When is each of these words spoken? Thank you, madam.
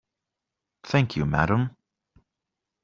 Thank 0.83 1.15
you, 1.15 1.27
madam. 1.27 1.75